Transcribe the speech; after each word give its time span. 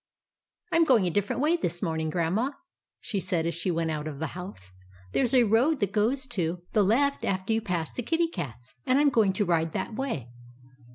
"I 0.71 0.77
'm 0.77 0.83
going 0.83 1.05
a 1.05 1.11
different 1.11 1.43
way, 1.43 1.55
this 1.55 1.83
morn 1.83 2.01
ing, 2.01 2.09
Grandma," 2.09 2.53
she 3.01 3.19
said, 3.19 3.45
as 3.45 3.53
she 3.53 3.69
went 3.69 3.91
out 3.91 4.07
of 4.07 4.17
the 4.17 4.33
house. 4.35 4.71
"There's 5.11 5.35
a 5.35 5.43
road 5.43 5.79
that 5.79 5.91
goes 5.91 6.25
to 6.25 6.63
THE 6.73 6.83
GIANT'S 6.83 6.87
CASTLE 6.87 6.87
159 6.87 6.87
the 6.87 6.89
left 6.89 7.23
after 7.39 7.53
you 7.53 7.61
pass 7.61 7.93
the 7.93 8.01
Kitty 8.01 8.27
Cat's, 8.27 8.73
and 8.87 8.97
I 8.97 9.01
'm 9.03 9.09
going 9.11 9.31
to 9.33 9.45
ride 9.45 9.73
that 9.73 9.93
way." 9.93 10.29